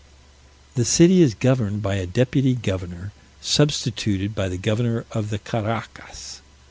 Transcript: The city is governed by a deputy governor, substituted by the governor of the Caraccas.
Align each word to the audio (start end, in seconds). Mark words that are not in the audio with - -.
The 0.73 0.83
city 0.83 1.21
is 1.21 1.35
governed 1.35 1.83
by 1.83 1.93
a 1.97 2.07
deputy 2.07 2.55
governor, 2.55 3.13
substituted 3.39 4.33
by 4.33 4.49
the 4.49 4.57
governor 4.57 5.05
of 5.11 5.29
the 5.29 5.37
Caraccas. 5.37 6.41